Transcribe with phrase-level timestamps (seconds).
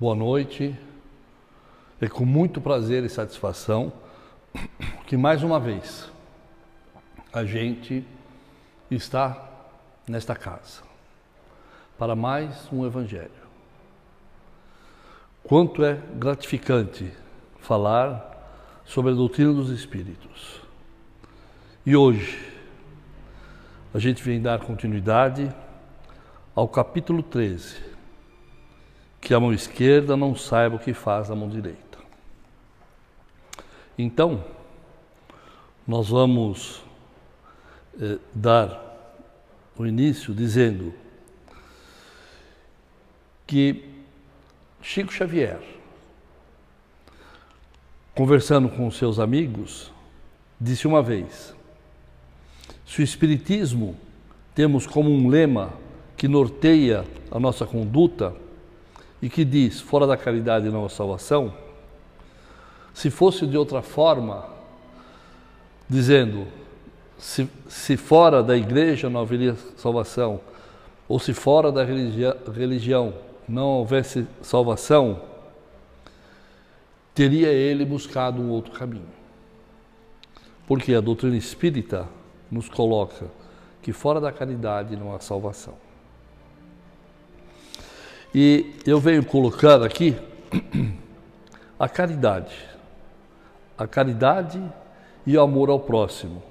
[0.00, 0.74] Boa noite.
[2.00, 3.92] É com muito prazer e satisfação
[5.06, 6.10] que mais uma vez
[7.30, 8.02] a gente
[8.90, 9.46] está
[10.08, 10.80] nesta casa
[11.98, 13.30] para mais um Evangelho.
[15.44, 17.12] Quanto é gratificante
[17.58, 18.26] falar
[18.86, 20.62] sobre a doutrina dos Espíritos.
[21.84, 22.50] E hoje
[23.92, 25.54] a gente vem dar continuidade
[26.54, 27.89] ao capítulo 13,
[29.20, 31.98] que a mão esquerda não saiba o que faz a mão direita.
[33.98, 34.42] Então,
[35.86, 36.82] nós vamos
[38.00, 38.80] eh, dar
[39.76, 40.94] o início dizendo
[43.46, 43.84] que
[44.80, 45.60] Chico Xavier,
[48.14, 49.92] conversando com seus amigos,
[50.58, 51.54] disse uma vez:
[52.86, 53.96] se o Espiritismo
[54.54, 55.74] temos como um lema
[56.16, 58.34] que norteia a nossa conduta
[59.22, 61.52] e que diz fora da caridade não há salvação,
[62.94, 64.46] se fosse de outra forma,
[65.88, 66.46] dizendo
[67.18, 70.40] se, se fora da igreja não haveria salvação,
[71.08, 73.12] ou se fora da religião
[73.48, 75.20] não houvesse salvação,
[77.14, 79.08] teria ele buscado um outro caminho.
[80.66, 82.08] Porque a doutrina espírita
[82.50, 83.26] nos coloca
[83.82, 85.74] que fora da caridade não há salvação.
[88.34, 90.16] E eu venho colocando aqui
[91.78, 92.54] a caridade.
[93.76, 94.62] A caridade
[95.26, 96.42] e o amor ao próximo.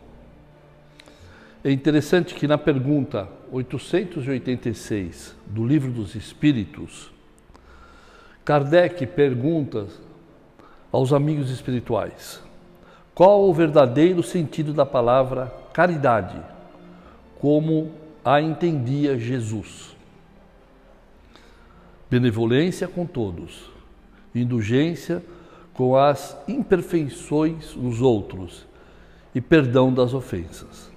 [1.64, 7.12] É interessante que na pergunta 886 do Livro dos Espíritos,
[8.44, 9.88] Kardec pergunta
[10.92, 12.42] aos amigos espirituais:
[13.14, 16.42] qual o verdadeiro sentido da palavra caridade,
[17.40, 17.92] como
[18.24, 19.99] a entendia Jesus?
[22.10, 23.70] Benevolência com todos,
[24.34, 25.24] indulgência
[25.74, 28.66] com as imperfeições dos outros
[29.34, 30.90] e perdão das ofensas.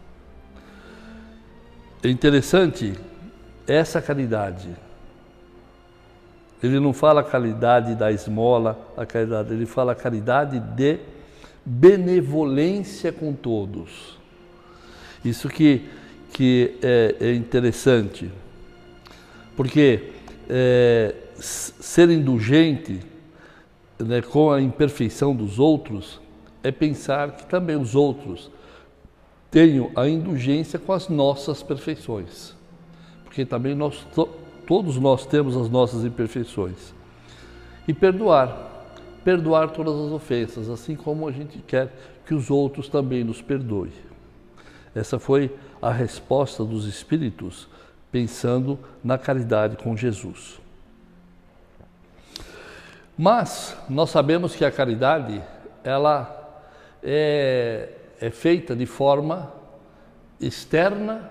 [2.03, 2.95] É interessante
[3.67, 4.69] essa caridade.
[6.63, 10.99] Ele não fala caridade da esmola, a caridade, ele fala caridade de
[11.65, 14.19] benevolência com todos.
[15.25, 15.89] Isso que,
[16.33, 18.31] que é, é interessante,
[19.57, 20.13] porque
[20.55, 23.01] é, ser indulgente
[23.99, 26.21] né, com a imperfeição dos outros
[26.63, 28.51] é pensar que também os outros
[29.51, 32.55] tenho a indulgência com as nossas perfeições,
[33.25, 34.07] porque também nós,
[34.67, 36.95] todos nós temos as nossas imperfeições.
[37.89, 38.93] E perdoar,
[39.25, 41.95] perdoar todas as ofensas, assim como a gente quer
[42.27, 43.93] que os outros também nos perdoem.
[44.95, 47.69] Essa foi a resposta dos Espíritos,
[48.13, 50.61] pensando na caridade com Jesus.
[53.19, 55.43] Mas nós sabemos que a caridade,
[55.83, 56.39] ela
[57.03, 57.89] é
[58.23, 59.53] é feita de forma
[60.41, 61.29] externa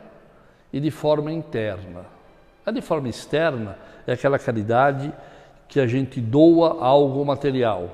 [0.73, 2.05] e de forma interna.
[2.65, 5.13] A de forma externa é aquela caridade
[5.69, 7.89] que a gente doa algo material.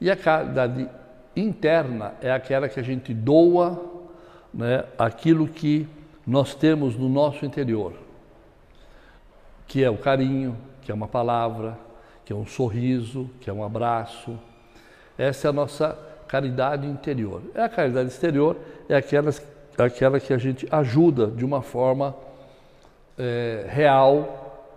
[0.00, 0.88] E a caridade
[1.34, 3.84] interna é aquela que a gente doa
[4.54, 5.88] né, aquilo que
[6.28, 7.94] nós temos no nosso interior,
[9.66, 11.78] que é o carinho, que é uma palavra,
[12.22, 14.38] que é um sorriso, que é um abraço.
[15.16, 17.40] Essa é a nossa caridade interior.
[17.54, 18.58] É a caridade exterior,
[18.90, 19.30] é aquela,
[19.78, 22.14] aquela que a gente ajuda de uma forma
[23.16, 24.76] é, real,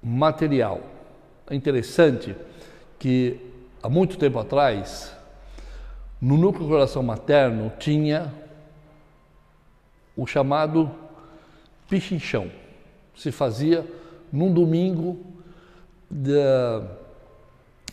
[0.00, 0.82] material.
[1.50, 2.36] É interessante
[3.00, 3.40] que
[3.82, 5.12] há muito tempo atrás,
[6.20, 8.32] no núcleo coração materno tinha
[10.16, 10.90] o chamado
[11.88, 12.50] pichinchão.
[13.16, 13.86] Se fazia
[14.32, 15.18] num domingo,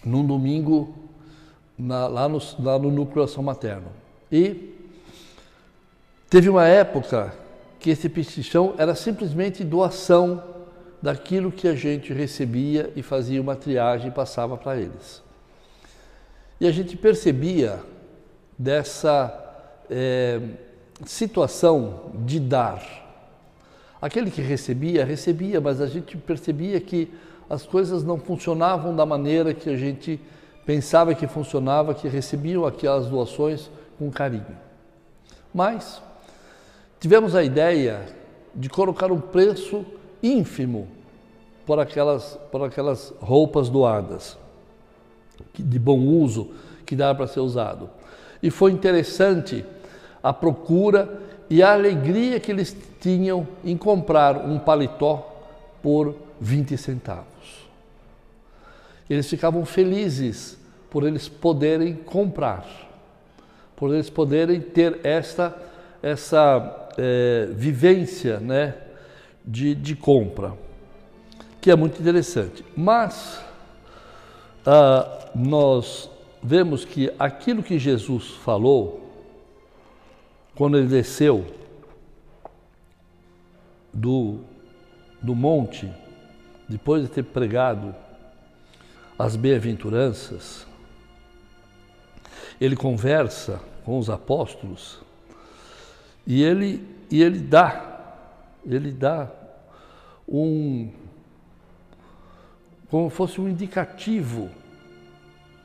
[0.05, 0.95] num domingo
[1.77, 3.91] na, lá, no, lá no núcleo ação materno.
[4.31, 4.75] E
[6.29, 7.33] teve uma época
[7.79, 10.43] que esse pestichão era simplesmente doação
[11.01, 15.23] daquilo que a gente recebia e fazia uma triagem e passava para eles.
[16.59, 17.79] E a gente percebia
[18.57, 19.33] dessa
[19.89, 20.41] é,
[21.05, 22.83] situação de dar.
[24.01, 27.11] Aquele que recebia, recebia, mas a gente percebia que
[27.49, 30.19] as coisas não funcionavam da maneira que a gente
[30.65, 34.57] pensava que funcionava, que recebiam aquelas doações com carinho.
[35.53, 36.01] Mas
[36.99, 38.05] tivemos a ideia
[38.53, 39.85] de colocar um preço
[40.21, 40.87] ínfimo
[41.65, 44.37] por aquelas, por aquelas roupas doadas,
[45.57, 46.51] de bom uso,
[46.85, 47.89] que dava para ser usado.
[48.41, 49.65] E foi interessante
[50.21, 55.25] a procura e a alegria que eles tinham em comprar um paletó
[55.81, 57.25] por 20 centavos.
[59.09, 60.57] Eles ficavam felizes
[60.89, 62.65] por eles poderem comprar,
[63.75, 65.55] por eles poderem ter esta,
[66.01, 68.75] essa é, vivência né,
[69.43, 70.53] de, de compra,
[71.61, 72.63] que é muito interessante.
[72.75, 73.41] Mas
[74.65, 76.09] ah, nós
[76.41, 79.08] vemos que aquilo que Jesus falou,
[80.59, 81.45] quando ele desceu
[83.93, 84.41] do,
[85.21, 85.89] do monte,
[86.67, 87.95] depois de ter pregado
[89.17, 90.67] as bem-aventuranças,
[92.59, 94.99] ele conversa com os apóstolos
[96.27, 98.17] e ele, e ele dá,
[98.65, 99.31] ele dá
[100.27, 100.91] um,
[102.89, 104.49] como fosse um indicativo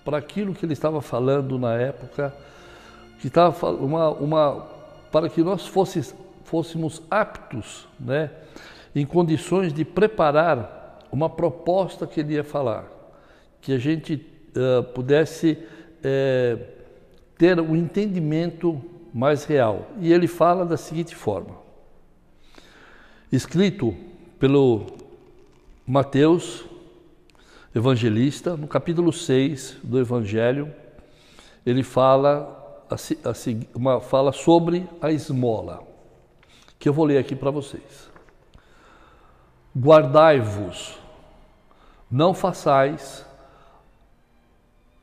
[0.05, 2.33] para aquilo que ele estava falando na época,
[3.19, 4.74] que estava uma, uma
[5.15, 6.13] para que nós fosse,
[6.43, 8.33] fôssemos aptos, né,
[8.97, 12.91] em condições de preparar uma proposta que ele ia falar,
[13.61, 14.27] que a gente
[14.57, 16.65] uh, pudesse uh,
[17.39, 18.83] ter um entendimento
[19.15, 19.87] mais real.
[20.01, 21.59] E ele fala da seguinte forma:
[23.31, 23.95] escrito
[24.37, 24.85] pelo
[25.87, 26.65] Mateus,
[27.73, 30.75] evangelista, no capítulo 6 do Evangelho,
[31.65, 32.64] ele fala,
[33.75, 35.83] uma, fala sobre a esmola,
[36.79, 38.11] que eu vou ler aqui para vocês.
[39.77, 40.99] Guardai-vos,
[42.11, 43.27] não façais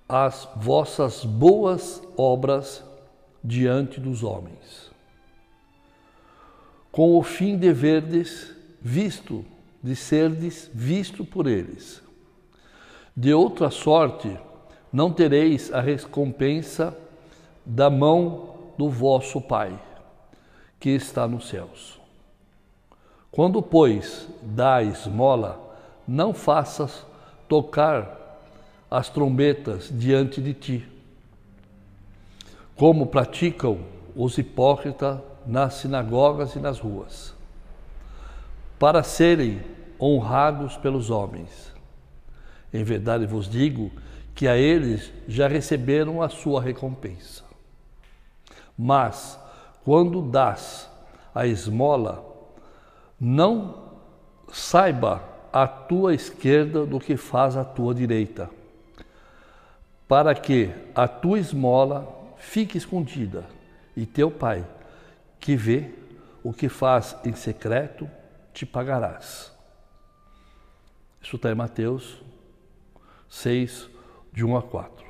[0.07, 2.83] as vossas boas obras
[3.43, 4.91] diante dos homens,
[6.91, 9.45] com o fim de verdes visto,
[9.81, 12.01] de serdes visto por eles.
[13.15, 14.37] De outra sorte,
[14.91, 16.97] não tereis a recompensa
[17.65, 19.77] da mão do vosso Pai,
[20.79, 21.99] que está nos céus.
[23.31, 25.59] Quando, pois, dá esmola,
[26.07, 27.05] não faças
[27.47, 28.39] tocar
[28.89, 30.87] as trombetas diante de ti,
[32.75, 33.79] como praticam
[34.15, 37.33] os hipócritas nas sinagogas e nas ruas,
[38.77, 39.61] para serem
[39.99, 41.71] honrados pelos homens.
[42.73, 43.91] Em verdade vos digo
[44.33, 47.50] que a eles já receberam a sua recompensa.
[48.83, 49.39] Mas,
[49.85, 50.89] quando dás
[51.35, 52.25] a esmola,
[53.19, 53.91] não
[54.51, 55.23] saiba
[55.53, 58.49] a tua esquerda do que faz a tua direita,
[60.07, 63.45] para que a tua esmola fique escondida,
[63.95, 64.65] e teu pai,
[65.39, 65.93] que vê
[66.43, 68.09] o que faz em secreto,
[68.51, 69.55] te pagarás.
[71.21, 72.19] Isso está em Mateus
[73.29, 73.87] 6,
[74.33, 75.00] de 1 a 4.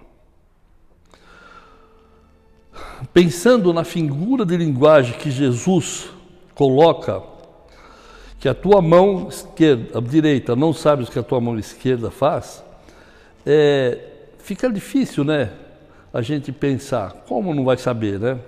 [3.14, 6.10] Pensando na figura de linguagem que Jesus
[6.56, 7.22] coloca,
[8.40, 12.10] que a tua mão esquerda, a direita não sabe o que a tua mão esquerda
[12.10, 12.64] faz,
[13.46, 14.00] é,
[14.40, 15.52] fica difícil, né?
[16.14, 18.40] A gente pensar, como não vai saber, né?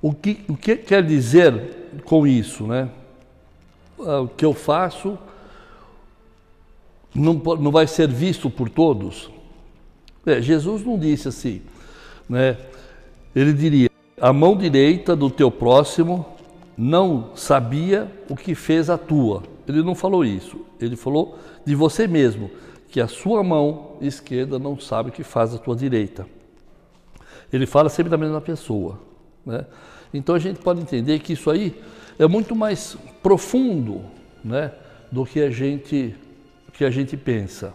[0.00, 2.88] O que, o que quer dizer com isso, né?
[3.98, 5.18] Ah, o que eu faço
[7.14, 9.30] não, não vai ser visto por todos?
[10.26, 11.62] É, Jesus não disse assim,
[12.28, 12.56] né?
[13.34, 13.90] Ele diria:
[14.20, 16.26] a mão direita do teu próximo
[16.76, 19.42] não sabia o que fez a tua.
[19.66, 20.64] Ele não falou isso.
[20.80, 22.50] Ele falou de você mesmo,
[22.88, 26.26] que a sua mão esquerda não sabe o que faz a tua direita.
[27.52, 28.98] Ele fala sempre da mesma pessoa.
[29.44, 29.64] Né?
[30.12, 31.80] Então a gente pode entender que isso aí
[32.18, 34.02] é muito mais profundo
[34.44, 34.72] né,
[35.10, 36.14] do que a gente
[36.72, 37.72] que a gente pensa.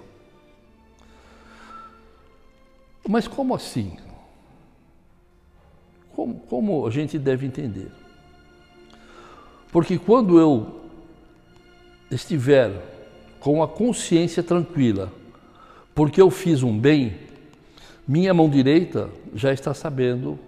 [3.07, 3.97] Mas como assim?
[6.15, 7.91] Como, como a gente deve entender?
[9.71, 10.81] Porque quando eu
[12.09, 12.71] estiver
[13.39, 15.11] com a consciência tranquila,
[15.93, 17.17] porque eu fiz um bem,
[18.07, 20.39] minha mão direita já está sabendo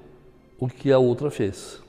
[0.60, 1.80] o que a outra fez.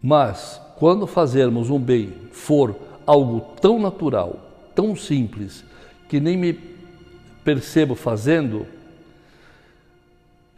[0.00, 5.64] Mas quando fazermos um bem for algo tão natural, tão simples,
[6.08, 6.52] que nem me
[7.42, 8.66] percebo fazendo,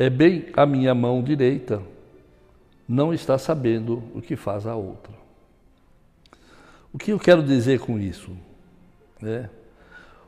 [0.00, 1.82] é bem a minha mão direita
[2.88, 5.12] não está sabendo o que faz a outra.
[6.90, 8.34] O que eu quero dizer com isso?
[9.22, 9.46] É,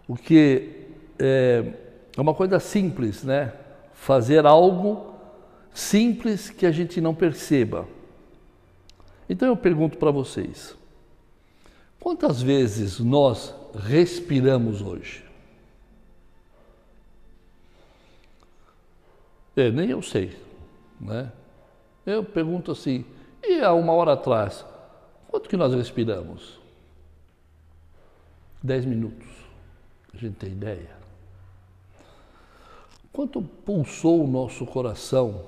[0.07, 0.89] o que
[1.19, 1.73] é,
[2.15, 3.55] é uma coisa simples, né?
[3.95, 5.15] Fazer algo
[5.73, 7.89] simples que a gente não perceba.
[9.27, 10.77] Então eu pergunto para vocês:
[11.99, 15.32] Quantas vezes nós respiramos hoje?
[19.57, 20.37] É, nem eu sei,
[21.01, 21.31] né?
[22.07, 23.05] Eu pergunto assim,
[23.43, 24.65] e há uma hora atrás,
[25.29, 26.59] quanto que nós respiramos?
[28.63, 29.29] Dez minutos.
[30.15, 30.97] A gente tem ideia?
[33.13, 35.47] Quanto pulsou o nosso coração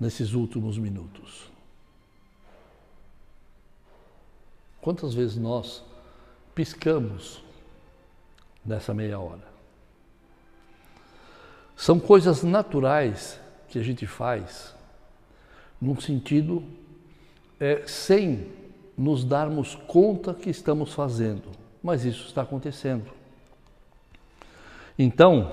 [0.00, 1.50] nesses últimos minutos?
[4.80, 5.84] Quantas vezes nós
[6.54, 7.42] piscamos
[8.64, 9.55] nessa meia hora?
[11.76, 14.74] São coisas naturais que a gente faz
[15.80, 16.64] num sentido
[17.60, 18.46] é, sem
[18.96, 21.50] nos darmos conta que estamos fazendo,
[21.82, 23.04] mas isso está acontecendo.
[24.98, 25.52] Então,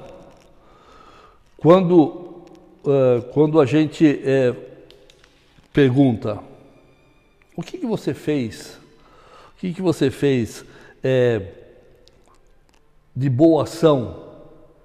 [1.57, 2.45] quando,
[2.85, 4.55] uh, quando a gente é,
[5.73, 6.39] pergunta
[7.55, 8.79] o que, que você fez,
[9.55, 10.65] o que, que você fez
[11.03, 11.51] é,
[13.15, 14.31] de boa ação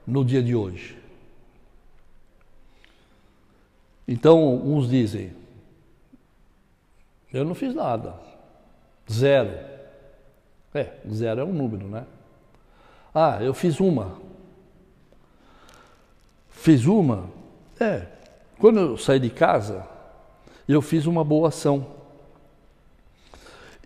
[0.06, 0.97] no dia de hoje?
[4.08, 5.34] Então, uns dizem,
[7.30, 8.14] eu não fiz nada,
[9.10, 9.50] zero.
[10.72, 12.06] É, zero é um número, né?
[13.14, 14.18] Ah, eu fiz uma.
[16.48, 17.28] Fiz uma?
[17.78, 18.06] É.
[18.58, 19.86] Quando eu saí de casa,
[20.66, 21.86] eu fiz uma boa ação.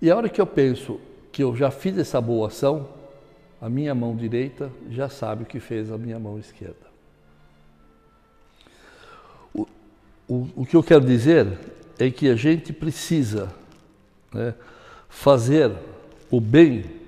[0.01, 1.01] E a hora que eu penso
[1.33, 2.89] que eu já fiz essa boa ação,
[3.61, 6.92] a minha mão direita já sabe o que fez a minha mão esquerda.
[10.29, 11.59] O, o que eu quero dizer
[11.99, 13.53] é que a gente precisa
[14.33, 14.55] né,
[15.09, 15.73] fazer
[16.31, 17.03] o bem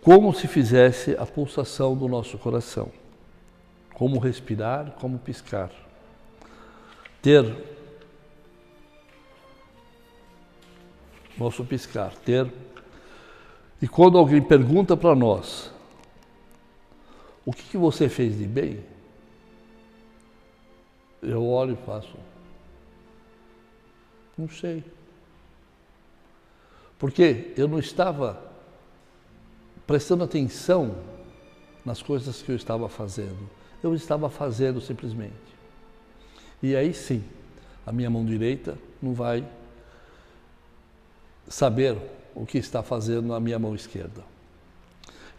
[0.00, 2.90] como se fizesse a pulsação do nosso coração.
[3.92, 5.70] Como respirar, como piscar.
[7.20, 7.44] Ter
[11.36, 12.50] nosso piscar, ter.
[13.80, 15.70] E quando alguém pergunta para nós,
[17.44, 18.80] o que, que você fez de bem?
[21.26, 22.16] Eu olho e faço.
[24.38, 24.84] Não sei.
[26.96, 28.40] Porque eu não estava
[29.86, 30.96] prestando atenção
[31.84, 33.50] nas coisas que eu estava fazendo.
[33.82, 35.34] Eu estava fazendo simplesmente.
[36.62, 37.24] E aí sim,
[37.84, 39.44] a minha mão direita não vai
[41.48, 41.98] saber
[42.36, 44.22] o que está fazendo a minha mão esquerda.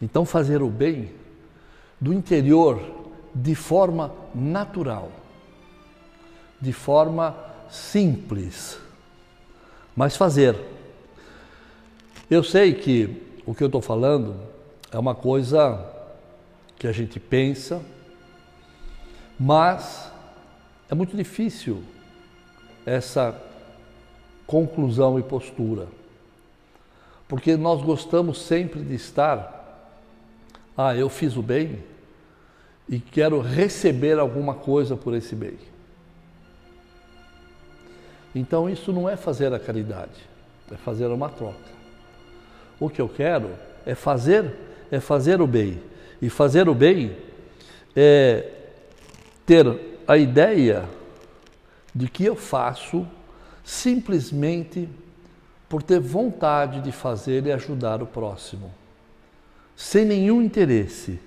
[0.01, 1.11] Então, fazer o bem
[1.99, 2.81] do interior
[3.33, 5.11] de forma natural
[6.59, 7.35] de forma
[7.69, 8.79] simples,
[9.95, 10.55] mas fazer.
[12.29, 14.35] Eu sei que o que eu estou falando
[14.91, 15.85] é uma coisa
[16.77, 17.81] que a gente pensa,
[19.39, 20.11] mas
[20.89, 21.83] é muito difícil
[22.85, 23.35] essa
[24.45, 25.87] conclusão e postura.
[27.27, 29.91] Porque nós gostamos sempre de estar,
[30.77, 31.83] ah, eu fiz o bem
[32.87, 35.57] e quero receber alguma coisa por esse bem.
[38.33, 40.27] Então isso não é fazer a caridade,
[40.71, 41.77] é fazer uma troca.
[42.79, 43.51] O que eu quero
[43.85, 44.53] é fazer,
[44.91, 45.81] é fazer o bem.
[46.21, 47.15] E fazer o bem
[47.95, 48.51] é
[49.45, 49.65] ter
[50.07, 50.87] a ideia
[51.93, 53.07] de que eu faço
[53.63, 54.87] simplesmente
[55.67, 58.73] por ter vontade de fazer e ajudar o próximo,
[59.75, 61.19] sem nenhum interesse.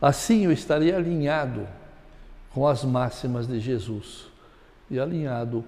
[0.00, 1.66] Assim eu estaria alinhado
[2.52, 4.26] com as máximas de Jesus
[4.90, 5.64] e alinhado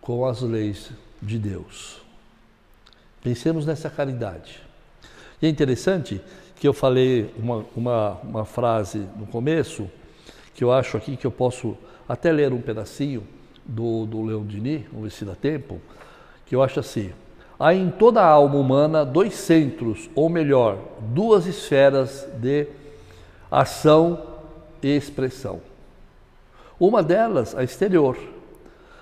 [0.00, 0.90] com as leis
[1.20, 2.00] de Deus.
[3.22, 4.60] Pensemos nessa caridade.
[5.40, 6.20] E é interessante
[6.56, 9.90] que eu falei uma, uma, uma frase no começo,
[10.54, 11.76] que eu acho aqui que eu posso
[12.08, 13.26] até ler um pedacinho
[13.64, 15.80] do, do Leão Denis, vamos ver se dá tempo,
[16.44, 17.12] que eu acho assim,
[17.58, 22.66] há em toda a alma humana dois centros, ou melhor, duas esferas de
[23.50, 24.20] ação
[24.82, 25.60] e expressão.
[26.78, 28.18] Uma delas, a exterior,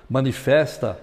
[0.08, 0.98] manifesta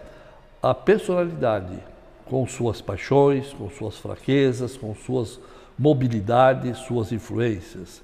[0.61, 1.77] a personalidade
[2.25, 5.39] com suas paixões, com suas fraquezas, com suas
[5.77, 8.01] mobilidades, suas influências,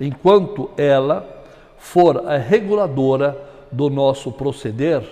[0.00, 1.44] enquanto ela
[1.78, 3.36] for a reguladora
[3.72, 5.02] do nosso proceder,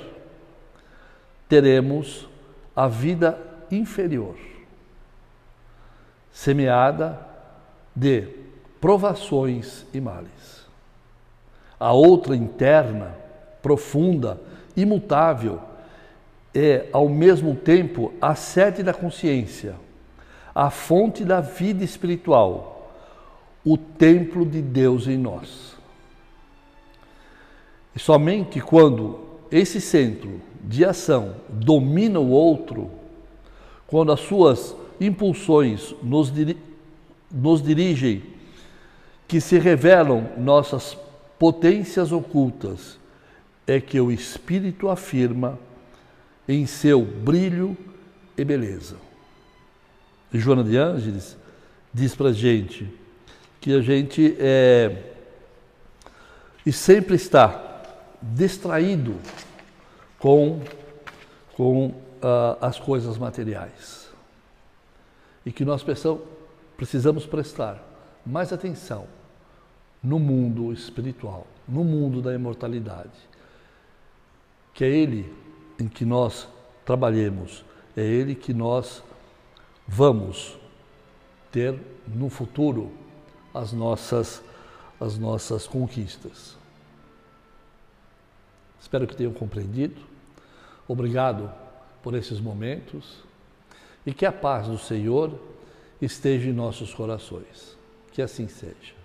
[1.48, 2.28] teremos
[2.74, 3.38] a vida
[3.70, 4.36] inferior,
[6.30, 7.18] semeada
[7.94, 8.28] de
[8.80, 10.66] provações e males.
[11.78, 13.14] A outra interna,
[13.60, 14.40] profunda,
[14.76, 15.60] imutável,
[16.54, 19.74] é, ao mesmo tempo, a sede da consciência,
[20.54, 22.92] a fonte da vida espiritual,
[23.64, 25.76] o templo de Deus em nós.
[27.94, 32.90] E somente quando esse centro de ação domina o outro,
[33.86, 36.56] quando as suas impulsões nos, diri
[37.30, 38.22] nos dirigem,
[39.26, 40.96] que se revelam nossas
[41.38, 42.98] potências ocultas
[43.66, 45.58] é que o Espírito afirma
[46.48, 47.76] em seu brilho
[48.36, 48.96] e beleza.
[50.32, 51.36] E Joana de Ângeles
[51.92, 52.88] diz para a gente
[53.60, 55.12] que a gente é,
[56.64, 57.82] e sempre está
[58.20, 59.16] distraído
[60.18, 60.60] com,
[61.54, 64.08] com uh, as coisas materiais.
[65.44, 65.84] E que nós
[66.76, 67.82] precisamos prestar
[68.24, 69.06] mais atenção
[70.02, 73.10] no mundo espiritual, no mundo da imortalidade,
[74.74, 75.32] que é Ele
[75.78, 76.48] em que nós
[76.84, 77.64] trabalhemos,
[77.96, 79.02] é Ele que nós
[79.86, 80.56] vamos
[81.50, 82.90] ter no futuro
[83.52, 84.42] as nossas
[85.02, 86.56] as nossas conquistas.
[88.80, 90.00] Espero que tenham compreendido.
[90.86, 91.52] Obrigado
[92.02, 93.18] por esses momentos
[94.06, 95.36] e que a paz do Senhor
[96.00, 97.76] esteja em nossos corações.
[98.12, 99.01] Que assim seja.